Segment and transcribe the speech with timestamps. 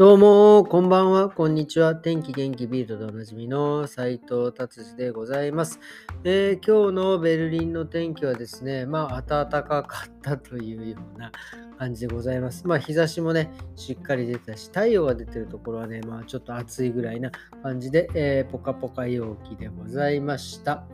[0.00, 1.94] どうも、こんばんは、こんにちは。
[1.94, 5.78] 天気元気ビルドでおなじみの斉藤達治でございます、
[6.24, 11.30] えー、今日のベルリンの天気はですね、まあ、暖かかったというような
[11.78, 12.66] 感じでございます。
[12.66, 17.30] まあ、日差しもね、しっかり出たし、太陽が出てるところはね、まあ、ちょっと暑いぐらいな
[17.62, 20.86] 感じで、えー、ポカポカ陽気でございました。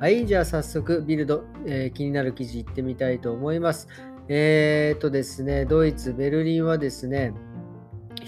[0.00, 3.86] はい、じゃあ早速、ビルド、えー、気になる記事いってみたいと思います。
[4.30, 7.32] えー、とですね、ドイツ、ベルリンはですね、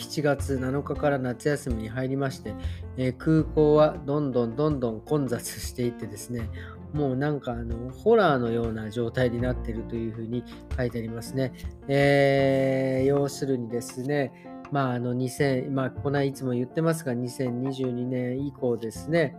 [0.00, 2.54] 7月7日から夏休みに入りまして、
[2.96, 6.48] えー、空港はどんどんどんどん混雑していってですね、
[6.92, 10.44] もうなんかあのホラーのような状態になっているというふうに
[10.76, 11.52] 書いてありますね。
[11.88, 14.32] えー、要するにですね、
[14.72, 19.36] まああの2000、まあこないつも言ってますが、2022年以降ですね、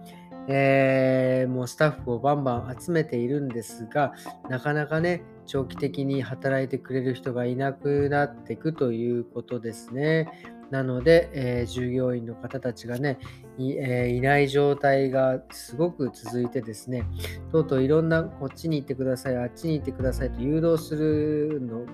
[0.47, 4.13] えー、もうスタッフをバンバン集めているんですが、
[4.49, 10.29] なかなかね、長期的に働いてくれる人がいなくなっていくということですね。
[10.71, 13.19] なので、えー、従業員の方たちがね
[13.57, 17.05] い,、えー、いない状態がすごく続いてですね、
[17.51, 21.85] とうとういろんなこっちに行ってください、あっちに行ってくださいと誘導するの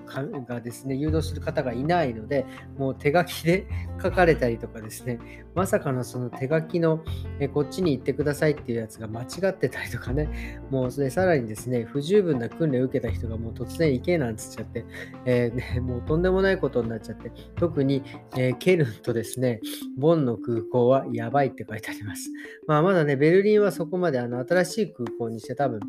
[0.44, 3.66] がですね、誘導する方がいないので、もう手書きで
[4.02, 5.18] 書かれたりとかですね、
[5.54, 7.02] まさかのその手書きの、
[7.40, 14.84] えこっちに行ってくださいっていうやつが間違ってたりとかね、もうそれさらにですね、不十分な訓練を受けた人がもう突然行けなんつっちゃって、
[15.24, 18.04] えーね、もうとんでもないことになっちゃって、特に、
[18.36, 19.62] えー、ケルンとですね、
[19.96, 22.30] ボンの空港はやばいって書いてあります。
[22.66, 25.80] まあまだね、ベルリンはそこまであの新しい空港にして多分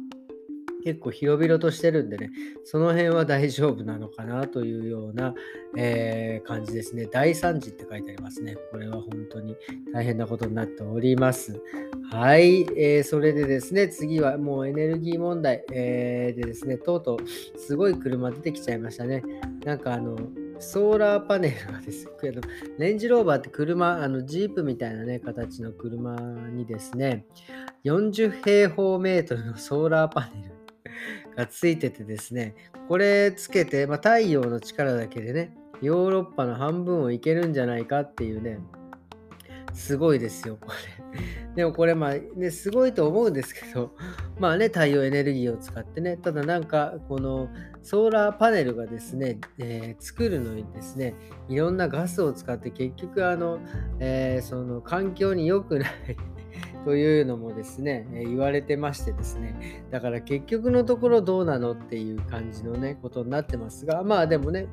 [0.86, 2.32] 結構広々としてるんでね、
[2.64, 5.34] その辺は大丈夫なのかなというような、
[5.76, 7.06] えー、感じですね。
[7.06, 8.56] 大惨事って書いてありますね。
[8.72, 9.58] これは本当に
[9.94, 11.62] 大変なことになっております。
[12.10, 19.22] はい、えー、それでですね、次はもうエネルギー問題、えー、でですね、とうとうすごい車出てきちゃいましたね。
[19.66, 20.16] なんかあの、
[20.60, 22.42] ソーラーパネルがですけど、
[22.78, 26.16] レンジローバーって車、あのジープみたいなね、形の車
[26.52, 27.26] にですね、
[27.86, 30.52] 40平方メートルのソーラーパネル
[31.36, 32.56] がついててですね、
[32.88, 38.60] これつけて、まあ、太陽の力だけでね、ヨーロッパの半分をいけるんじゃないかっていうね、
[39.74, 41.49] すごいですよ、これ。
[41.60, 43.92] でもこれ、まあね、すごいと思うんですけど、
[44.40, 47.50] まあね、太陽エネルギーを使ってね、ただなんか、この
[47.82, 51.16] ソーラーパネルがですね、えー、作るのにですね、
[51.50, 53.60] いろんなガスを使って結局、あの、
[54.00, 55.90] えー、その環境に良くない
[56.86, 64.68] というのもですね、え言われてましてですね、だから結局のところどうなのっていう感じのね、ことになってますが、まあでもね、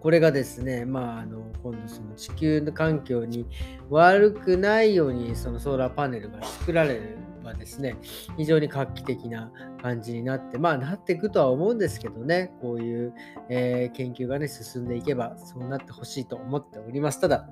[0.00, 3.46] これがですね、まあ、あの今度その地球の環境に
[3.90, 7.96] 悪くないようにそのソーラーパネルが作られればですね、
[8.36, 9.50] 非常に画期的な
[9.82, 13.14] 感じになって、まあなっていくとは思うんですけどね、こういう、
[13.48, 17.20] えー、研究がね、進んでいけばそうなってほしいと思っております。
[17.20, 17.48] ただ、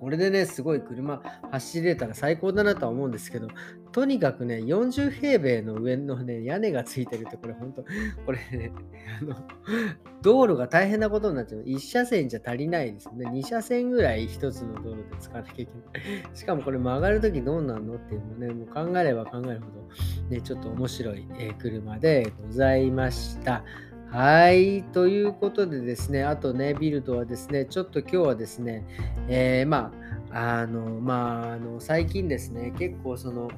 [0.00, 3.48] これでね、すごい車走れたら最高だなとは思うんですけど、
[3.92, 7.84] とにかくね、40平米の上のね、屋根がついてるって、これ本当、
[8.24, 8.72] これね、
[9.20, 9.36] あの、
[10.22, 11.62] 道路が大変なことになっちゃう。
[11.62, 13.28] 1車線じゃ足りないですよね。
[13.28, 16.36] 2車線ぐらい1つの道路で使わなきゃいけない。
[16.36, 23.64] しかもこれ曲がるときどうなるのっていうのね、もう考えれば考えるほど、ね、ちょっと面白い、え、車でございました。
[24.12, 24.82] はい。
[24.82, 28.84] ということでですね、あとね、ビルドはですね、ちょっと今日はですね、
[29.28, 29.92] えー、ま
[30.32, 33.48] あ、あの、まあ、あの、最近ですね、結構その、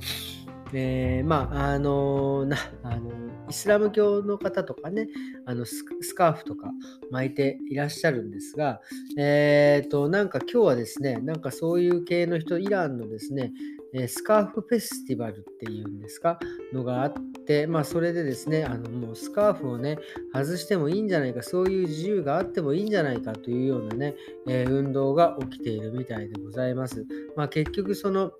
[0.74, 3.10] えー、まあ、あのな、あの、
[3.48, 5.08] イスラム教の方とかね、
[5.46, 6.70] あのスカーフとか
[7.10, 8.80] 巻いていらっしゃるんですが、
[9.18, 13.52] えっ、ー、と、なんか今日はですね、なんかそういう系の人、イランのですね、
[13.94, 16.38] えスカーフフェスティバルっていうんですか、
[16.72, 17.12] のがあっ
[17.46, 19.98] て、まあそれでですね、あのもうスカーフをね、
[20.32, 24.14] 外してもいいんじゃないか、そういう自由があってもいいんじゃないかというようなね、
[24.48, 27.04] えー、運動が起きているみたいでございます。
[27.36, 28.32] まあ結局その、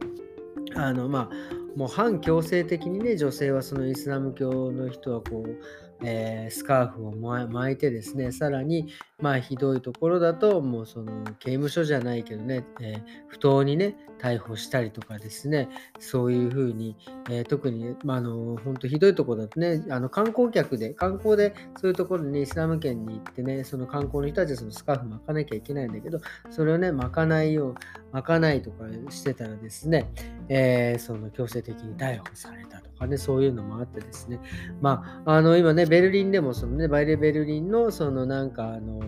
[0.75, 5.59] あのまあもう反強制的にね、女性はそのイスラム教の人はこう、
[6.05, 8.89] えー、スカーフを巻いてですね、さらに、
[9.21, 15.69] まあ、ひどいところだと、もうその刑務所じゃないけどね、えー、不当にね、逮捕したりとかですね、
[15.99, 16.97] そういうふうに、
[17.31, 26.21] えー、特に、まあ、あの、本当ひどいところだとね、あの観光客で、観光でそういうところに、イスラム圏に行ってね、その観光の人たちはそのスカーフ巻かなきゃいけないんだけど、
[26.51, 27.75] それをね、巻かないよう、
[28.13, 30.11] 巻かないとかしてたらですね、
[30.55, 34.39] えー、その強制的に逮捕されたとかね、そういうのもあってですね、
[34.83, 39.01] まあ、あの、今ね、ベルリンでも、そのね、バイレベルリンの、そのなんか、あの、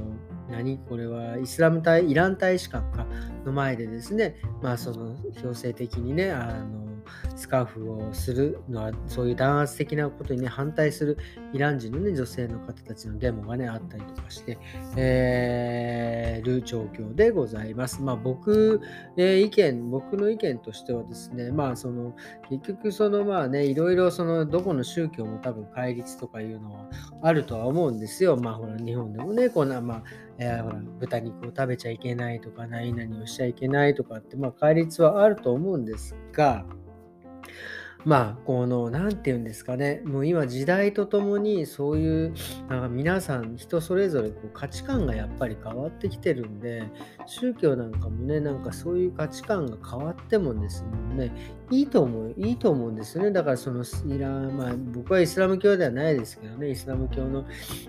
[0.50, 0.78] 何？
[0.78, 3.06] これはイスラム大、イラン大使館か
[3.44, 6.83] の前でですね、まあその強制的にね、あの、
[7.36, 11.18] スカーフをするのは、そういう弾圧的なことにね、反対する
[11.52, 14.58] イラン人のね、女性の方たちのデモがね、あったりとかして、
[14.96, 18.02] えー、る状況でございます。
[18.02, 18.80] まあ僕、
[19.16, 22.14] え、意見、僕の意見としてはですね、まあその、
[22.48, 26.86] 結局そのまあね、いろいろその、どこの宗教も多分戒律とかいうのは
[27.22, 28.36] あるとは思うんですよ。
[28.36, 30.02] まあほら、日本でもね、こんな、まあ、
[30.38, 36.66] えー、ほら豚肉を食べちゃいけないとか、何々をしちゃいけないとかって、まあ、戒律はあると思うんですが、
[38.04, 42.34] まあ、この、何て言うんですかね、もう今時代とともにそういう、
[42.68, 46.84] なんか皆さん人それぞれこう価値観がやっぱり変わってきてるんで、
[47.24, 50.84] 宗教なんかもね、なんかそういう価値観が変わってもです
[51.16, 51.32] ね、
[51.70, 53.30] いいと思う、いいと思うんですよね。
[53.30, 57.44] だからそのイラまあ僕はイスラム教ではないですけどね、イスラム教の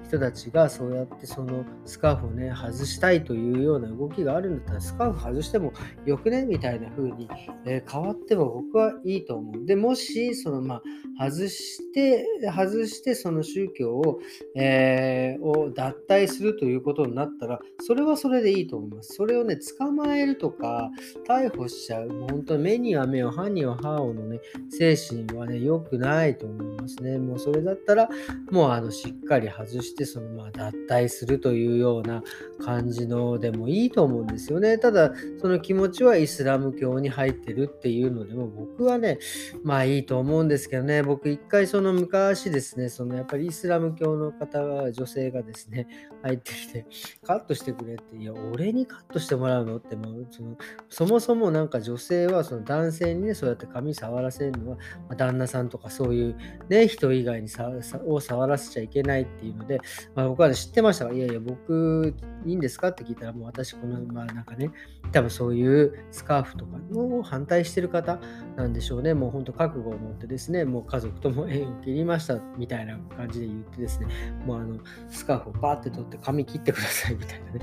[0.07, 5.73] 人たちがそうやってそのスカーフをね、外したいというような動きがあるんだったら、スカーフ外しても
[6.05, 6.45] よくね？
[6.45, 7.27] みたいな風に、
[7.65, 9.65] えー、変わっても僕はいいと思う。
[9.65, 10.81] で、もし、そのま
[11.19, 14.19] あ、外して、外してその宗教を、
[14.55, 19.15] えー、を脱退するということになったら、それはそれでいいと思います。
[19.15, 20.91] それをね、捕まえるとか、
[21.27, 24.39] 逮捕しちゃう、本当目には目を、歯には歯をのね、
[24.69, 27.17] 精神はね、良くないと思いますね。
[27.17, 28.09] もうそれだったら、
[28.51, 32.23] もうあの、しっかり外して、そのまあ、脱退するというような
[32.63, 34.77] 感じのでもいいと思うんですよね。
[34.77, 39.19] ただ、その気持ちはイスラム教に入ってるっていうのでも、僕はね、
[39.63, 45.87] まあいいと思うんですけどね、僕一回その昔ですね、そのやっぱりイスラム教の方が、女性がですね、
[46.23, 46.85] 入ってきて、
[47.23, 49.77] カットしてくれって、いや、俺にカットしてもらうの？
[49.77, 50.57] ってもうその、
[50.89, 56.35] そもそもなんか女性はその男性にね、そうやって髪触らせるのは、まあ、旦那さんとかそういう
[56.69, 57.69] ね、人以外にさ
[58.05, 59.79] を触らせちゃいけないっていうので、
[60.13, 62.13] まあ、僕は、ね、知ってましたが、いやいや、僕
[62.45, 62.89] いいんですか？
[62.89, 64.71] って聞いたら、もう私、この、まあなんかね、
[65.11, 68.19] 多分そういうスカーフとかの反対してる方
[68.55, 69.13] なんでしょうね。
[69.13, 74.07] もう本当覚悟を持ってですね、もう家族とも縁を切りましたみたいな感じで言ってですね、
[74.45, 77.61] もうあの、スカーフをバーって取って髪切ってくださいみたいなね。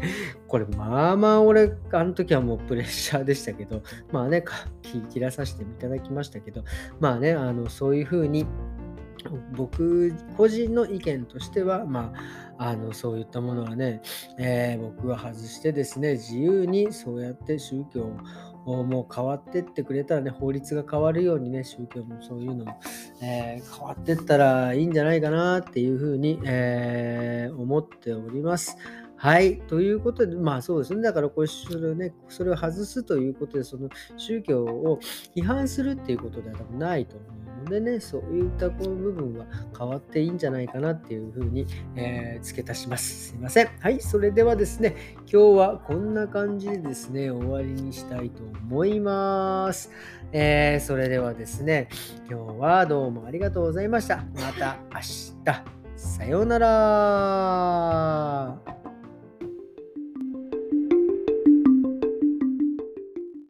[0.48, 4.44] これ、まあまあ俺、あの時はもうプレッシャーでしたけど、まあね、
[5.10, 6.64] 切らさせていただきましたけど、
[6.98, 8.46] まあね、あの、そういうふうに、
[9.56, 12.12] 僕個人の意見としては、ま
[12.58, 14.02] あ、あのそういったものはね、
[14.38, 18.16] えー、僕は外してですね、自由にそうやって宗教
[18.64, 22.64] をもう変わってってくれたらね、法律が変わるようにね、宗教もそういうの、
[23.20, 28.76] えー、変わってったらいいんじゃないかなっていうふうに、えー、思っております。
[29.22, 29.60] はい。
[29.68, 31.00] ということで、まあそうですね。
[31.00, 34.98] だからこれ、それをね、それを外すということで、その宗教を
[35.36, 39.46] 批判するっていうことでは多分ないと思うのでね、そういったこの部分は
[39.78, 43.28] 変わっていいんじゃないかなっていうふうに、えー、付け足します。
[43.28, 43.68] すいません。
[43.78, 44.96] はい、それではですね、
[45.32, 49.92] 今日はこんな感じでですね、終わりにしたいと思います。
[50.32, 51.90] えー、それではですね、
[52.28, 54.24] 今日はどうもありがとうございました。
[54.34, 55.62] また明日。
[55.94, 57.42] さようなら。